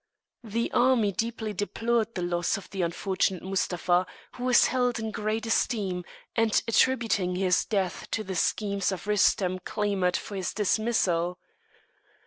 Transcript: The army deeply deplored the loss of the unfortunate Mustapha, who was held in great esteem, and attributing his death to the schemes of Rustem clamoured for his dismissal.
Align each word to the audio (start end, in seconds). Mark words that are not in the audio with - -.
The 0.43 0.71
army 0.71 1.11
deeply 1.11 1.53
deplored 1.53 2.15
the 2.15 2.23
loss 2.23 2.57
of 2.57 2.67
the 2.71 2.81
unfortunate 2.81 3.43
Mustapha, 3.43 4.07
who 4.31 4.45
was 4.45 4.65
held 4.65 4.97
in 4.97 5.11
great 5.11 5.45
esteem, 5.45 6.05
and 6.35 6.59
attributing 6.67 7.35
his 7.35 7.65
death 7.65 8.07
to 8.09 8.23
the 8.23 8.33
schemes 8.35 8.91
of 8.91 9.05
Rustem 9.05 9.59
clamoured 9.63 10.17
for 10.17 10.35
his 10.37 10.55
dismissal. 10.55 11.37